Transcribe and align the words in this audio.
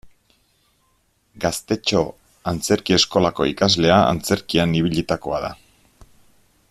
Gaztetxo 1.43 2.01
Antzerki 2.53 2.97
Eskolako 2.97 3.49
ikaslea, 3.51 4.01
antzerkian 4.15 4.75
ibilitakoa 4.81 5.43
da. 5.45 5.53